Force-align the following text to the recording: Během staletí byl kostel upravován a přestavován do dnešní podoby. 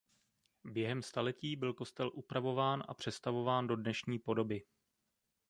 Během 0.63 1.01
staletí 1.03 1.55
byl 1.55 1.73
kostel 1.73 2.11
upravován 2.13 2.83
a 2.87 2.93
přestavován 2.93 3.67
do 3.67 3.75
dnešní 3.75 4.19
podoby. 4.19 4.61